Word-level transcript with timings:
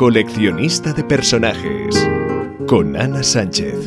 Coleccionista 0.00 0.94
de 0.94 1.04
personajes 1.04 2.08
con 2.66 2.96
Ana 2.96 3.22
Sánchez. 3.22 3.86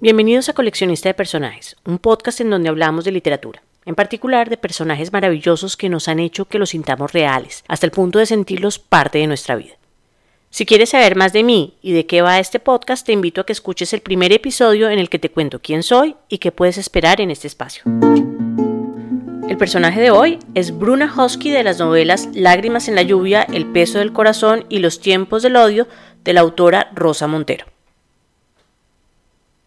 Bienvenidos 0.00 0.48
a 0.48 0.52
Coleccionista 0.52 1.08
de 1.08 1.14
Personajes, 1.14 1.74
un 1.84 1.98
podcast 1.98 2.40
en 2.40 2.50
donde 2.50 2.68
hablamos 2.68 3.04
de 3.04 3.10
literatura, 3.10 3.60
en 3.86 3.96
particular 3.96 4.50
de 4.50 4.56
personajes 4.56 5.12
maravillosos 5.12 5.76
que 5.76 5.88
nos 5.88 6.06
han 6.06 6.20
hecho 6.20 6.44
que 6.44 6.60
los 6.60 6.70
sintamos 6.70 7.12
reales, 7.12 7.64
hasta 7.66 7.86
el 7.86 7.90
punto 7.90 8.20
de 8.20 8.26
sentirlos 8.26 8.78
parte 8.78 9.18
de 9.18 9.26
nuestra 9.26 9.56
vida. 9.56 9.74
Si 10.50 10.64
quieres 10.64 10.90
saber 10.90 11.16
más 11.16 11.32
de 11.32 11.42
mí 11.42 11.76
y 11.82 11.90
de 11.90 12.06
qué 12.06 12.22
va 12.22 12.38
este 12.38 12.60
podcast, 12.60 13.04
te 13.04 13.10
invito 13.10 13.40
a 13.40 13.46
que 13.46 13.52
escuches 13.52 13.92
el 13.94 14.00
primer 14.00 14.32
episodio 14.32 14.90
en 14.90 15.00
el 15.00 15.08
que 15.08 15.18
te 15.18 15.32
cuento 15.32 15.58
quién 15.60 15.82
soy 15.82 16.14
y 16.28 16.38
qué 16.38 16.52
puedes 16.52 16.78
esperar 16.78 17.20
en 17.20 17.32
este 17.32 17.48
espacio. 17.48 17.82
El 19.54 19.58
personaje 19.58 20.00
de 20.00 20.10
hoy 20.10 20.40
es 20.56 20.76
Bruna 20.76 21.14
Husky 21.16 21.52
de 21.52 21.62
las 21.62 21.78
novelas 21.78 22.28
Lágrimas 22.34 22.88
en 22.88 22.96
la 22.96 23.02
lluvia, 23.02 23.42
El 23.44 23.66
peso 23.66 24.00
del 24.00 24.12
corazón 24.12 24.66
y 24.68 24.80
Los 24.80 24.98
tiempos 24.98 25.44
del 25.44 25.54
odio 25.54 25.86
de 26.24 26.32
la 26.32 26.40
autora 26.40 26.90
Rosa 26.92 27.28
Montero. 27.28 27.64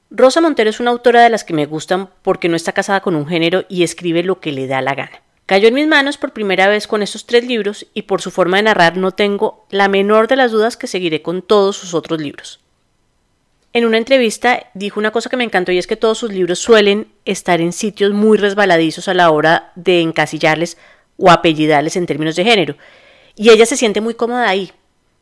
Rosa 0.09 0.42
Montero 0.42 0.70
es 0.70 0.81
una 0.81 0.92
autora 0.92 1.23
de 1.23 1.30
las 1.30 1.45
que 1.45 1.54
me 1.54 1.66
gustan 1.66 2.09
porque 2.22 2.50
no 2.50 2.58
está 2.58 2.73
casada 2.73 3.00
con 3.00 3.16
un 3.16 3.28
género 3.28 3.64
y 3.70 3.84
escribe 3.84 4.23
lo 4.23 4.42
que 4.42 4.52
le 4.52 4.68
da 4.68 4.81
la 4.81 4.94
gana. 4.94 5.22
Cayó 5.45 5.70
en 5.70 5.76
mis 5.76 5.88
manos 5.88 6.17
por 6.17 6.34
primera 6.34 6.67
vez 6.67 6.86
con 6.86 7.02
estos 7.02 7.26
tres 7.26 7.48
libros 7.48 7.88
y 7.94 8.02
por 8.02 8.22
su 8.22 8.30
forma 8.30 8.58
de 8.58 8.64
narrar 8.64 8.98
no 8.98 9.12
tengo 9.12 9.66
la 9.70 9.88
menor 9.88 10.28
de 10.28 10.36
las 10.36 10.52
dudas 10.52 10.76
que 10.76 10.88
seguiré 10.88 11.22
con 11.22 11.42
todos 11.42 11.78
sus 11.78 11.94
otros 11.94 12.20
libros. 12.20 12.59
En 13.77 13.86
una 13.86 13.99
entrevista 13.99 14.72
dijo 14.73 14.99
una 14.99 15.12
cosa 15.12 15.30
que 15.30 15.38
me 15.38 15.44
encantó 15.44 15.72
y 15.72 15.77
es 15.77 15.86
que 15.86 15.95
todos 15.95 16.17
sus 16.17 16.34
libros 16.34 16.58
suelen 16.58 17.09
estar 17.26 17.62
en 17.62 17.72
sitios 17.72 18.12
muy 18.12 18.40
resbaladizos 18.40 19.08
a 19.08 19.13
la 19.13 19.30
hora 19.30 19.72
de 19.76 20.02
encasillarles 20.02 20.80
o 21.16 21.30
apellidarles 21.30 21.95
en 21.95 22.08
términos 22.08 22.36
de 22.36 22.44
género. 22.44 22.76
Y 23.36 23.52
ella 23.52 23.67
se 23.67 23.77
siente 23.77 24.02
muy 24.02 24.16
cómoda 24.16 24.50
ahí, 24.50 24.72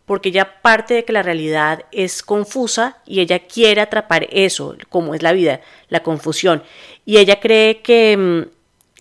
porque 0.05 0.29
ella 0.29 0.61
parte 0.61 0.93
de 0.93 1.03
que 1.03 1.11
la 1.11 1.21
realidad 1.21 1.83
es 1.91 2.23
confusa 2.23 2.99
y 3.05 3.19
ella 3.19 3.39
quiere 3.39 3.81
atrapar 3.81 4.25
eso, 4.31 4.77
como 4.87 5.15
es 5.15 5.21
la 5.21 5.33
vida, 5.33 5.59
la 5.89 6.01
confusión. 6.01 6.63
Y 7.03 7.17
ella 7.17 7.41
cree 7.41 7.81
que 7.81 8.15
mm, 8.15 8.41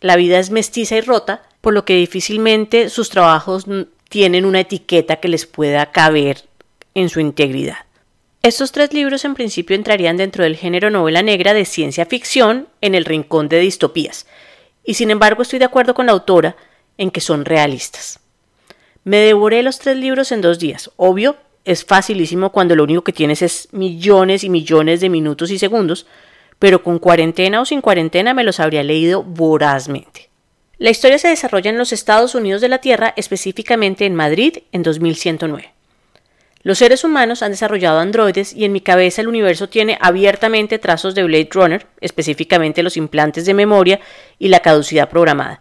la 0.01 0.17
vida 0.17 0.41
es 0.41 0.51
mestiza 0.51 0.97
y 0.97 1.01
rota, 1.01 1.45
por 1.61 1.75
lo 1.75 1.85
que 1.85 1.95
difícilmente 1.95 2.89
sus 2.89 3.09
trabajos 3.09 3.67
tienen 4.09 4.47
una 4.47 4.59
etiqueta 4.59 5.21
que 5.21 5.29
les 5.29 5.47
pueda 5.47 5.93
caber 5.93 6.43
en 6.97 7.09
su 7.09 7.21
integridad. 7.21 7.77
Estos 8.45 8.73
tres 8.73 8.93
libros 8.93 9.25
en 9.25 9.33
principio 9.33 9.75
entrarían 9.75 10.19
dentro 10.19 10.45
del 10.45 10.55
género 10.55 10.91
novela 10.91 11.23
negra 11.23 11.55
de 11.55 11.65
ciencia 11.65 12.05
ficción 12.05 12.69
en 12.83 12.95
el 12.95 13.07
rincón 13.07 13.49
de 13.49 13.59
distopías, 13.59 14.27
y 14.85 14.93
sin 14.93 15.11
embargo 15.11 15.41
estoy 15.41 15.59
de 15.61 15.65
acuerdo 15.65 15.95
con 15.95 16.05
la 16.05 16.13
autora 16.13 16.55
en 16.99 17.11
que 17.11 17.23
son 17.23 17.47
realistas. 17.47 18.21
Me 19.03 19.17
devoré 19.17 19.63
los 19.63 19.79
tres 19.79 19.97
libros 19.97 20.31
en 20.31 20.43
dos 20.43 20.59
días. 20.59 20.91
Obvio, 20.97 21.39
es 21.65 21.87
facilísimo 21.87 22.53
cuando 22.53 22.77
lo 22.77 22.85
único 22.85 23.03
que 23.03 23.15
tienes 23.15 23.41
es 23.41 23.69
millones 23.73 24.45
y 24.45 24.51
millones 24.51 25.01
de 25.01 25.09
minutos 25.09 25.51
y 25.51 25.59
segundos, 25.59 26.07
pero 26.59 26.83
con 26.83 26.99
cuarentena 26.99 27.63
o 27.63 27.65
sin 27.65 27.81
cuarentena 27.81 28.35
me 28.35 28.45
los 28.45 28.61
habría 28.61 28.83
leído 28.83 29.23
vorazmente. 29.23 30.29
La 30.77 30.91
historia 30.91 31.19
se 31.19 31.29
desarrolla 31.29 31.71
en 31.71 31.79
los 31.79 31.95
Estados 31.95 32.35
Unidos 32.35 32.61
de 32.61 32.69
la 32.69 32.83
Tierra, 32.83 33.15
específicamente 33.17 34.05
en 34.05 34.15
Madrid, 34.15 34.59
en 34.71 34.83
2109. 34.83 35.74
Los 36.65 36.79
seres 36.79 37.05
humanos 37.05 37.43
han 37.43 37.51
desarrollado 37.51 37.99
androides 37.99 38.55
y 38.55 38.65
en 38.65 38.73
mi 38.73 38.81
cabeza 38.81 39.21
el 39.21 39.29
universo 39.29 39.69
tiene 39.69 39.99
abiertamente 40.01 40.79
trazos 40.79 41.15
de 41.15 41.23
Blade 41.23 41.51
Runner, 41.53 41.87
específicamente 42.01 42.83
los 42.83 42.97
implantes 42.97 43.45
de 43.45 43.53
memoria 43.53 44.01
y 44.39 44.49
la 44.49 44.61
caducidad 44.61 45.11
programada, 45.11 45.61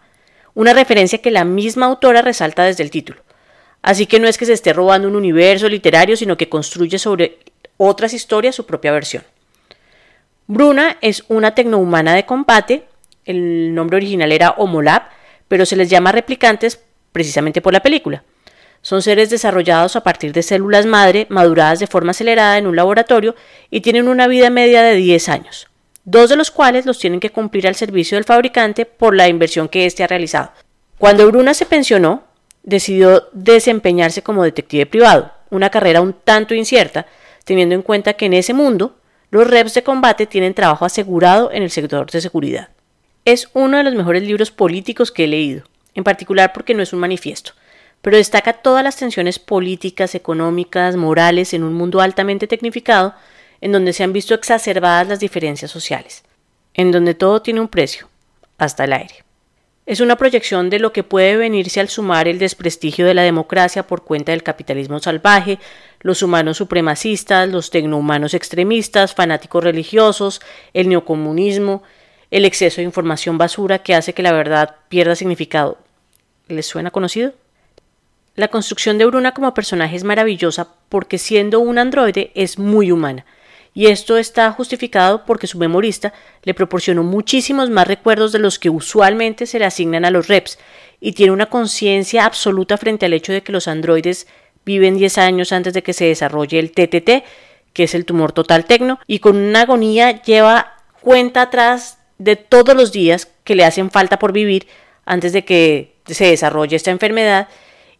una 0.54 0.72
referencia 0.72 1.20
que 1.20 1.30
la 1.30 1.44
misma 1.44 1.84
autora 1.84 2.22
resalta 2.22 2.64
desde 2.64 2.82
el 2.82 2.90
título. 2.90 3.20
Así 3.82 4.06
que 4.06 4.18
no 4.18 4.26
es 4.28 4.38
que 4.38 4.46
se 4.46 4.54
esté 4.54 4.72
robando 4.72 5.06
un 5.06 5.14
universo 5.14 5.68
literario, 5.68 6.16
sino 6.16 6.38
que 6.38 6.48
construye 6.48 6.98
sobre 6.98 7.38
otras 7.76 8.14
historias 8.14 8.54
su 8.54 8.64
propia 8.64 8.90
versión. 8.90 9.24
Bruna 10.46 10.96
es 11.02 11.24
una 11.28 11.54
tecnohumana 11.54 12.14
de 12.14 12.24
combate, 12.24 12.84
el 13.26 13.74
nombre 13.74 13.98
original 13.98 14.32
era 14.32 14.52
Homolab, 14.52 15.02
pero 15.48 15.66
se 15.66 15.76
les 15.76 15.90
llama 15.90 16.12
replicantes 16.12 16.82
precisamente 17.12 17.60
por 17.60 17.74
la 17.74 17.80
película. 17.80 18.24
Son 18.84 19.00
seres 19.00 19.30
desarrollados 19.30 19.96
a 19.96 20.02
partir 20.02 20.34
de 20.34 20.42
células 20.42 20.84
madre 20.84 21.26
maduradas 21.30 21.78
de 21.78 21.86
forma 21.86 22.10
acelerada 22.10 22.58
en 22.58 22.66
un 22.66 22.76
laboratorio 22.76 23.34
y 23.70 23.80
tienen 23.80 24.08
una 24.08 24.28
vida 24.28 24.50
media 24.50 24.82
de 24.82 24.94
10 24.94 25.30
años, 25.30 25.68
dos 26.04 26.28
de 26.28 26.36
los 26.36 26.50
cuales 26.50 26.84
los 26.84 26.98
tienen 26.98 27.18
que 27.18 27.30
cumplir 27.30 27.66
al 27.66 27.76
servicio 27.76 28.18
del 28.18 28.26
fabricante 28.26 28.84
por 28.84 29.16
la 29.16 29.26
inversión 29.26 29.70
que 29.70 29.86
éste 29.86 30.04
ha 30.04 30.06
realizado. 30.06 30.52
Cuando 30.98 31.26
Bruna 31.26 31.54
se 31.54 31.64
pensionó, 31.64 32.24
decidió 32.62 33.30
desempeñarse 33.32 34.22
como 34.22 34.44
detective 34.44 34.84
privado, 34.84 35.32
una 35.48 35.70
carrera 35.70 36.02
un 36.02 36.12
tanto 36.12 36.52
incierta, 36.52 37.06
teniendo 37.46 37.74
en 37.74 37.80
cuenta 37.80 38.12
que 38.12 38.26
en 38.26 38.34
ese 38.34 38.52
mundo 38.52 38.98
los 39.30 39.48
reps 39.48 39.72
de 39.72 39.82
combate 39.82 40.26
tienen 40.26 40.52
trabajo 40.52 40.84
asegurado 40.84 41.50
en 41.52 41.62
el 41.62 41.70
sector 41.70 42.10
de 42.10 42.20
seguridad. 42.20 42.68
Es 43.24 43.48
uno 43.54 43.78
de 43.78 43.84
los 43.84 43.94
mejores 43.94 44.24
libros 44.24 44.50
políticos 44.50 45.10
que 45.10 45.24
he 45.24 45.28
leído, 45.28 45.64
en 45.94 46.04
particular 46.04 46.52
porque 46.52 46.74
no 46.74 46.82
es 46.82 46.92
un 46.92 46.98
manifiesto, 46.98 47.52
pero 48.04 48.18
destaca 48.18 48.52
todas 48.52 48.84
las 48.84 48.96
tensiones 48.96 49.38
políticas, 49.38 50.14
económicas, 50.14 50.94
morales 50.94 51.54
en 51.54 51.64
un 51.64 51.72
mundo 51.72 52.02
altamente 52.02 52.46
tecnificado, 52.46 53.14
en 53.62 53.72
donde 53.72 53.94
se 53.94 54.04
han 54.04 54.12
visto 54.12 54.34
exacerbadas 54.34 55.08
las 55.08 55.20
diferencias 55.20 55.70
sociales, 55.70 56.22
en 56.74 56.92
donde 56.92 57.14
todo 57.14 57.40
tiene 57.40 57.62
un 57.62 57.68
precio, 57.68 58.10
hasta 58.58 58.84
el 58.84 58.92
aire. 58.92 59.24
Es 59.86 60.00
una 60.00 60.16
proyección 60.16 60.68
de 60.68 60.80
lo 60.80 60.92
que 60.92 61.02
puede 61.02 61.38
venirse 61.38 61.80
al 61.80 61.88
sumar 61.88 62.28
el 62.28 62.38
desprestigio 62.38 63.06
de 63.06 63.14
la 63.14 63.22
democracia 63.22 63.86
por 63.86 64.04
cuenta 64.04 64.32
del 64.32 64.42
capitalismo 64.42 65.00
salvaje, 65.00 65.58
los 66.00 66.22
humanos 66.22 66.58
supremacistas, 66.58 67.48
los 67.48 67.70
tecnohumanos 67.70 68.34
extremistas, 68.34 69.14
fanáticos 69.14 69.64
religiosos, 69.64 70.42
el 70.74 70.90
neocomunismo, 70.90 71.82
el 72.30 72.44
exceso 72.44 72.82
de 72.82 72.82
información 72.82 73.38
basura 73.38 73.78
que 73.78 73.94
hace 73.94 74.12
que 74.12 74.22
la 74.22 74.32
verdad 74.32 74.76
pierda 74.90 75.16
significado. 75.16 75.78
¿Les 76.48 76.66
suena 76.66 76.90
conocido? 76.90 77.32
La 78.36 78.48
construcción 78.48 78.98
de 78.98 79.04
Bruna 79.04 79.32
como 79.32 79.54
personaje 79.54 79.94
es 79.94 80.02
maravillosa 80.02 80.66
porque 80.88 81.18
siendo 81.18 81.60
un 81.60 81.78
androide 81.78 82.32
es 82.34 82.58
muy 82.58 82.90
humana, 82.90 83.24
y 83.72 83.86
esto 83.86 84.18
está 84.18 84.50
justificado 84.50 85.24
porque 85.24 85.46
su 85.46 85.56
memorista 85.56 86.12
le 86.42 86.52
proporcionó 86.52 87.04
muchísimos 87.04 87.70
más 87.70 87.86
recuerdos 87.86 88.32
de 88.32 88.40
los 88.40 88.58
que 88.58 88.70
usualmente 88.70 89.46
se 89.46 89.60
le 89.60 89.66
asignan 89.66 90.04
a 90.04 90.10
los 90.10 90.26
reps, 90.26 90.58
y 91.00 91.12
tiene 91.12 91.30
una 91.30 91.46
conciencia 91.46 92.24
absoluta 92.24 92.76
frente 92.76 93.06
al 93.06 93.12
hecho 93.12 93.32
de 93.32 93.44
que 93.44 93.52
los 93.52 93.68
androides 93.68 94.26
viven 94.64 94.96
10 94.96 95.18
años 95.18 95.52
antes 95.52 95.72
de 95.72 95.84
que 95.84 95.92
se 95.92 96.06
desarrolle 96.06 96.58
el 96.58 96.72
TTT, 96.72 97.24
que 97.72 97.84
es 97.84 97.94
el 97.94 98.04
tumor 98.04 98.32
total 98.32 98.64
tecno, 98.64 98.98
y 99.06 99.20
con 99.20 99.36
una 99.36 99.60
agonía 99.60 100.22
lleva 100.22 100.74
cuenta 101.02 101.42
atrás 101.42 101.98
de 102.18 102.34
todos 102.34 102.74
los 102.74 102.90
días 102.90 103.28
que 103.44 103.54
le 103.54 103.64
hacen 103.64 103.92
falta 103.92 104.18
por 104.18 104.32
vivir 104.32 104.66
antes 105.04 105.32
de 105.32 105.44
que 105.44 105.94
se 106.06 106.26
desarrolle 106.26 106.74
esta 106.74 106.90
enfermedad 106.90 107.48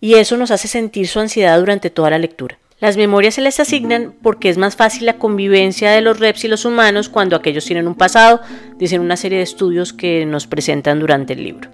y 0.01 0.15
eso 0.15 0.37
nos 0.37 0.51
hace 0.51 0.69
sentir 0.69 1.09
su 1.09 1.21
ansiedad 1.21 1.59
durante 1.59 1.91
toda 1.91 2.11
la 2.11 2.19
lectura. 2.19 2.59
Las 2.81 2.97
memorias 2.97 3.35
se 3.35 3.41
les 3.41 3.61
asignan 3.61 4.15
porque 4.23 4.51
es 4.51 4.59
más 4.59 4.77
fácil 4.77 5.07
la 5.07 5.17
convivencia 5.19 5.91
de 5.91 6.01
los 6.01 6.19
reps 6.19 6.45
y 6.45 6.49
los 6.49 6.65
humanos 6.65 7.09
cuando 7.09 7.37
aquellos 7.37 7.65
tienen 7.65 7.87
un 7.87 7.95
pasado, 7.95 8.41
dicen 8.79 9.01
una 9.01 9.17
serie 9.17 9.39
de 9.39 9.45
estudios 9.45 9.93
que 9.93 10.27
nos 10.27 10.47
presentan 10.47 11.01
durante 11.01 11.33
el 11.33 11.45
libro. 11.45 11.71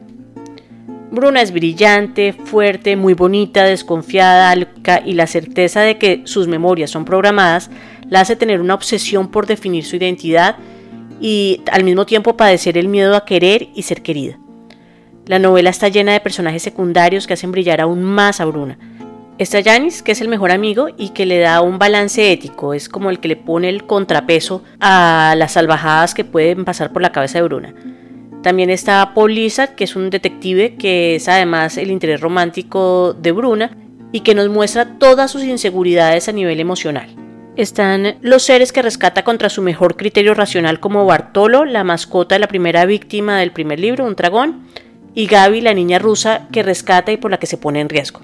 Bruna 1.10 1.42
es 1.42 1.52
brillante, 1.52 2.32
fuerte, 2.32 2.94
muy 2.94 3.14
bonita, 3.14 3.64
desconfiada, 3.64 4.54
y 5.04 5.14
la 5.14 5.26
certeza 5.26 5.80
de 5.80 5.98
que 5.98 6.22
sus 6.24 6.46
memorias 6.46 6.90
son 6.90 7.04
programadas 7.04 7.70
la 8.08 8.20
hace 8.20 8.36
tener 8.36 8.60
una 8.60 8.74
obsesión 8.74 9.30
por 9.30 9.46
definir 9.46 9.84
su 9.84 9.96
identidad 9.96 10.56
y 11.20 11.62
al 11.72 11.82
mismo 11.82 12.06
tiempo 12.06 12.36
padecer 12.36 12.78
el 12.78 12.88
miedo 12.88 13.16
a 13.16 13.24
querer 13.24 13.68
y 13.74 13.82
ser 13.82 14.02
querida. 14.02 14.38
La 15.30 15.38
novela 15.38 15.70
está 15.70 15.86
llena 15.86 16.12
de 16.12 16.18
personajes 16.18 16.60
secundarios 16.60 17.28
que 17.28 17.34
hacen 17.34 17.52
brillar 17.52 17.80
aún 17.80 18.02
más 18.02 18.40
a 18.40 18.46
Bruna. 18.46 18.76
Está 19.38 19.62
Janis, 19.62 20.02
que 20.02 20.10
es 20.10 20.20
el 20.20 20.26
mejor 20.26 20.50
amigo 20.50 20.88
y 20.98 21.10
que 21.10 21.24
le 21.24 21.38
da 21.38 21.60
un 21.60 21.78
balance 21.78 22.32
ético, 22.32 22.74
es 22.74 22.88
como 22.88 23.10
el 23.10 23.20
que 23.20 23.28
le 23.28 23.36
pone 23.36 23.68
el 23.68 23.86
contrapeso 23.86 24.64
a 24.80 25.36
las 25.38 25.52
salvajadas 25.52 26.14
que 26.14 26.24
pueden 26.24 26.64
pasar 26.64 26.92
por 26.92 27.00
la 27.00 27.12
cabeza 27.12 27.38
de 27.38 27.44
Bruna. 27.44 27.72
También 28.42 28.70
está 28.70 29.14
Paul 29.14 29.32
Lizard, 29.32 29.76
que 29.76 29.84
es 29.84 29.94
un 29.94 30.10
detective 30.10 30.74
que 30.74 31.14
es 31.14 31.28
además 31.28 31.76
el 31.76 31.92
interés 31.92 32.20
romántico 32.20 33.14
de 33.14 33.30
Bruna 33.30 33.78
y 34.10 34.22
que 34.22 34.34
nos 34.34 34.48
muestra 34.48 34.98
todas 34.98 35.30
sus 35.30 35.44
inseguridades 35.44 36.28
a 36.28 36.32
nivel 36.32 36.58
emocional. 36.58 37.08
Están 37.54 38.16
los 38.20 38.42
seres 38.42 38.72
que 38.72 38.82
rescata 38.82 39.22
contra 39.22 39.48
su 39.48 39.62
mejor 39.62 39.96
criterio 39.96 40.34
racional 40.34 40.80
como 40.80 41.06
Bartolo, 41.06 41.66
la 41.66 41.84
mascota 41.84 42.34
de 42.34 42.40
la 42.40 42.48
primera 42.48 42.84
víctima 42.84 43.38
del 43.38 43.52
primer 43.52 43.78
libro, 43.78 44.04
un 44.04 44.16
dragón, 44.16 44.66
y 45.14 45.26
Gaby, 45.26 45.60
la 45.60 45.74
niña 45.74 45.98
rusa 45.98 46.48
que 46.52 46.62
rescata 46.62 47.12
y 47.12 47.16
por 47.16 47.30
la 47.30 47.38
que 47.38 47.46
se 47.46 47.58
pone 47.58 47.80
en 47.80 47.88
riesgo. 47.88 48.20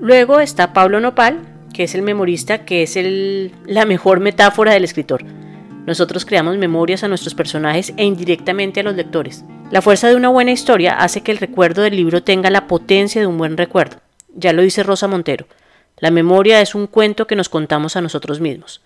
Luego 0.00 0.40
está 0.40 0.72
Pablo 0.72 1.00
Nopal, 1.00 1.40
que 1.72 1.84
es 1.84 1.94
el 1.94 2.02
memorista, 2.02 2.64
que 2.64 2.82
es 2.82 2.98
la 3.66 3.84
mejor 3.84 4.20
metáfora 4.20 4.72
del 4.72 4.84
escritor. 4.84 5.24
Nosotros 5.86 6.24
creamos 6.24 6.58
memorias 6.58 7.02
a 7.02 7.08
nuestros 7.08 7.34
personajes 7.34 7.92
e 7.96 8.04
indirectamente 8.04 8.80
a 8.80 8.82
los 8.82 8.94
lectores. 8.94 9.44
La 9.70 9.82
fuerza 9.82 10.08
de 10.08 10.16
una 10.16 10.28
buena 10.28 10.52
historia 10.52 10.94
hace 10.94 11.22
que 11.22 11.32
el 11.32 11.38
recuerdo 11.38 11.82
del 11.82 11.96
libro 11.96 12.22
tenga 12.22 12.50
la 12.50 12.66
potencia 12.66 13.20
de 13.20 13.26
un 13.26 13.38
buen 13.38 13.56
recuerdo. 13.56 13.96
Ya 14.34 14.52
lo 14.52 14.62
dice 14.62 14.82
Rosa 14.82 15.08
Montero. 15.08 15.46
La 15.98 16.10
memoria 16.10 16.60
es 16.60 16.74
un 16.74 16.86
cuento 16.86 17.26
que 17.26 17.36
nos 17.36 17.48
contamos 17.48 17.96
a 17.96 18.00
nosotros 18.00 18.40
mismos. 18.40 18.82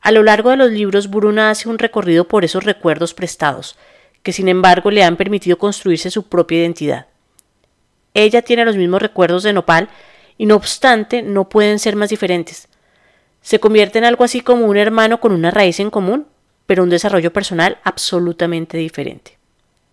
A 0.00 0.12
lo 0.12 0.22
largo 0.22 0.50
de 0.50 0.56
los 0.56 0.70
libros, 0.70 1.10
Bruna 1.10 1.50
hace 1.50 1.68
un 1.68 1.78
recorrido 1.78 2.26
por 2.26 2.44
esos 2.44 2.64
recuerdos 2.64 3.12
prestados, 3.12 3.76
que 4.22 4.32
sin 4.32 4.48
embargo 4.48 4.90
le 4.90 5.02
han 5.02 5.16
permitido 5.16 5.58
construirse 5.58 6.10
su 6.10 6.24
propia 6.24 6.58
identidad. 6.58 7.06
Ella 8.14 8.42
tiene 8.42 8.64
los 8.64 8.76
mismos 8.76 9.02
recuerdos 9.02 9.42
de 9.42 9.52
Nopal 9.52 9.88
y 10.36 10.46
no 10.46 10.56
obstante 10.56 11.22
no 11.22 11.48
pueden 11.48 11.78
ser 11.78 11.96
más 11.96 12.10
diferentes. 12.10 12.68
Se 13.40 13.60
convierte 13.60 13.98
en 13.98 14.04
algo 14.04 14.24
así 14.24 14.40
como 14.40 14.66
un 14.66 14.76
hermano 14.76 15.20
con 15.20 15.32
una 15.32 15.50
raíz 15.50 15.80
en 15.80 15.90
común, 15.90 16.26
pero 16.66 16.82
un 16.82 16.90
desarrollo 16.90 17.32
personal 17.32 17.78
absolutamente 17.84 18.76
diferente. 18.76 19.38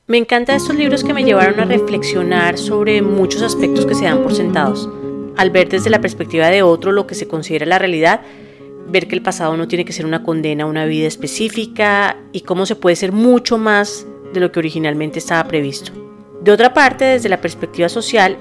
Me 0.08 0.18
encantan 0.18 0.56
estos 0.56 0.76
libros 0.76 1.04
que 1.04 1.14
me 1.14 1.24
llevaron 1.24 1.60
a 1.60 1.66
reflexionar 1.66 2.58
sobre 2.58 3.02
muchos 3.02 3.42
aspectos 3.42 3.86
que 3.86 3.96
se 3.96 4.06
dan 4.06 4.24
por 4.24 4.34
sentados. 4.34 4.90
Al 5.36 5.50
ver 5.50 5.70
desde 5.70 5.90
la 5.90 6.02
perspectiva 6.02 6.48
de 6.48 6.64
otro 6.64 6.92
lo 6.92 7.08
que 7.08 7.16
se 7.16 7.28
considera 7.28 7.66
la 7.66 7.80
realidad, 7.80 8.22
ver 8.88 9.08
que 9.08 9.16
el 9.16 9.22
pasado 9.22 9.58
no 9.58 9.68
tiene 9.68 9.86
que 9.86 9.94
ser 9.94 10.06
una 10.06 10.24
condena 10.24 10.64
a 10.64 10.68
una 10.68 10.86
vida 10.86 11.08
específica 11.08 12.18
y 12.32 12.42
cómo 12.42 12.66
se 12.66 12.76
puede 12.76 12.96
ser 12.96 13.12
mucho 13.12 13.58
más 13.58 14.08
de 14.34 14.40
lo 14.40 14.52
que 14.52 14.60
originalmente 14.60 15.20
estaba 15.20 15.48
previsto. 15.48 15.92
De 16.42 16.52
otra 16.52 16.74
parte, 16.74 17.06
desde 17.06 17.30
la 17.30 17.42
perspectiva 17.42 17.90
social, 17.90 18.38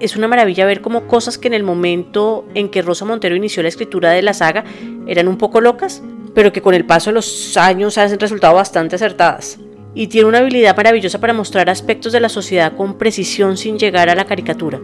es 0.00 0.16
una 0.16 0.28
maravilla 0.28 0.66
ver 0.66 0.80
cómo 0.80 1.06
cosas 1.06 1.36
que 1.36 1.48
en 1.48 1.54
el 1.54 1.62
momento 1.62 2.46
en 2.54 2.70
que 2.70 2.82
Rosa 2.82 3.04
Montero 3.04 3.36
inició 3.36 3.62
la 3.62 3.68
escritura 3.68 4.10
de 4.10 4.22
la 4.22 4.32
saga 4.32 4.64
eran 5.06 5.28
un 5.28 5.36
poco 5.36 5.60
locas, 5.60 6.02
pero 6.34 6.52
que 6.52 6.62
con 6.62 6.74
el 6.74 6.86
paso 6.86 7.10
de 7.10 7.14
los 7.14 7.56
años 7.56 7.98
han 7.98 8.18
resultado 8.18 8.54
bastante 8.54 8.96
acertadas 8.96 9.58
y 9.94 10.06
tiene 10.06 10.28
una 10.28 10.38
habilidad 10.38 10.76
maravillosa 10.76 11.20
para 11.20 11.32
mostrar 11.32 11.68
aspectos 11.68 12.12
de 12.12 12.20
la 12.20 12.28
sociedad 12.28 12.76
con 12.76 12.96
precisión 12.96 13.56
sin 13.56 13.78
llegar 13.78 14.08
a 14.08 14.14
la 14.14 14.24
caricatura. 14.24 14.80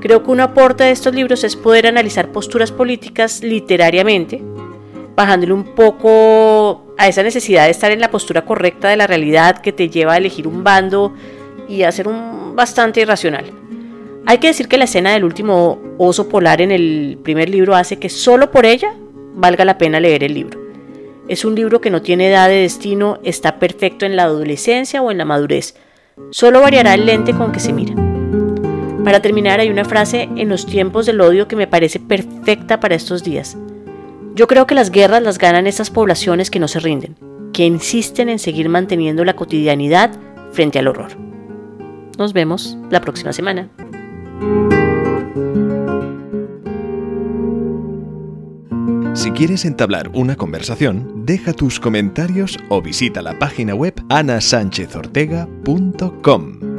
Creo 0.00 0.22
que 0.22 0.30
un 0.30 0.40
aporte 0.40 0.84
de 0.84 0.92
estos 0.92 1.14
libros 1.14 1.42
es 1.42 1.56
poder 1.56 1.86
analizar 1.86 2.30
posturas 2.30 2.70
políticas 2.70 3.42
literariamente, 3.42 4.42
bajándole 5.16 5.54
un 5.54 5.64
poco 5.74 6.94
a 6.98 7.08
esa 7.08 7.22
necesidad 7.22 7.64
de 7.64 7.70
estar 7.70 7.90
en 7.90 8.00
la 8.00 8.10
postura 8.10 8.44
correcta 8.44 8.88
de 8.88 8.96
la 8.96 9.06
realidad 9.06 9.58
que 9.58 9.72
te 9.72 9.88
lleva 9.88 10.12
a 10.12 10.18
elegir 10.18 10.46
un 10.46 10.62
bando 10.62 11.14
y 11.68 11.82
a 11.82 11.92
ser 11.92 12.06
un 12.06 12.54
bastante 12.54 13.00
irracional. 13.00 13.46
Hay 14.26 14.38
que 14.38 14.48
decir 14.48 14.68
que 14.68 14.76
la 14.76 14.84
escena 14.84 15.12
del 15.12 15.24
último 15.24 15.80
oso 15.98 16.28
polar 16.28 16.60
en 16.60 16.70
el 16.70 17.18
primer 17.22 17.48
libro 17.48 17.74
hace 17.74 17.98
que 17.98 18.08
solo 18.08 18.50
por 18.50 18.66
ella 18.66 18.94
valga 19.34 19.64
la 19.64 19.78
pena 19.78 20.00
leer 20.00 20.24
el 20.24 20.34
libro. 20.34 20.60
Es 21.28 21.44
un 21.44 21.54
libro 21.54 21.80
que 21.80 21.90
no 21.90 22.02
tiene 22.02 22.28
edad 22.28 22.48
de 22.48 22.62
destino, 22.62 23.18
está 23.24 23.58
perfecto 23.58 24.04
en 24.06 24.16
la 24.16 24.24
adolescencia 24.24 25.02
o 25.02 25.10
en 25.10 25.18
la 25.18 25.24
madurez. 25.24 25.74
Solo 26.30 26.60
variará 26.60 26.94
el 26.94 27.06
lente 27.06 27.34
con 27.34 27.52
que 27.52 27.60
se 27.60 27.72
mira. 27.72 27.94
Para 29.04 29.20
terminar, 29.20 29.60
hay 29.60 29.70
una 29.70 29.84
frase 29.84 30.28
en 30.36 30.48
los 30.48 30.66
tiempos 30.66 31.06
del 31.06 31.20
odio 31.20 31.46
que 31.46 31.56
me 31.56 31.66
parece 31.66 32.00
perfecta 32.00 32.80
para 32.80 32.94
estos 32.94 33.22
días. 33.22 33.56
Yo 34.36 34.46
creo 34.46 34.66
que 34.66 34.74
las 34.74 34.90
guerras 34.90 35.22
las 35.22 35.38
ganan 35.38 35.66
estas 35.66 35.88
poblaciones 35.88 36.50
que 36.50 36.58
no 36.58 36.68
se 36.68 36.78
rinden, 36.78 37.16
que 37.54 37.64
insisten 37.64 38.28
en 38.28 38.38
seguir 38.38 38.68
manteniendo 38.68 39.24
la 39.24 39.34
cotidianidad 39.34 40.10
frente 40.52 40.78
al 40.78 40.88
horror. 40.88 41.16
Nos 42.18 42.34
vemos 42.34 42.76
la 42.90 43.00
próxima 43.00 43.32
semana. 43.32 43.70
Si 49.14 49.30
quieres 49.30 49.64
entablar 49.64 50.10
una 50.12 50.36
conversación, 50.36 51.24
deja 51.24 51.54
tus 51.54 51.80
comentarios 51.80 52.58
o 52.68 52.82
visita 52.82 53.22
la 53.22 53.38
página 53.38 53.74
web 53.74 53.94
anasanchezortega.com. 54.10 56.75